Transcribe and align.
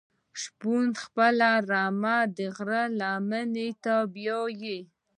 شپون 0.41 0.85
خپله 1.01 1.49
رمه 1.69 2.17
د 2.37 2.39
غره 2.55 2.83
لمنی 2.99 3.69
ته 3.83 3.95
بیایی. 4.13 4.79